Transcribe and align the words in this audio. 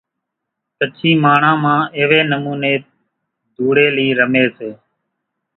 ڪڇي 0.77 1.11
ماڻۿان 1.23 1.57
مان 1.63 1.79
ايوي 1.97 2.19
نموني 2.31 2.73
ڌوڙيلي 3.55 4.07
رمي 4.19 4.45
سي۔ 4.57 4.69